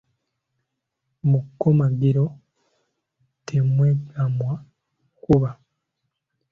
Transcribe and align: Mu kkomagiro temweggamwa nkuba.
Mu 1.29 1.39
kkomagiro 1.45 2.25
temweggamwa 3.47 4.53
nkuba. 5.13 5.51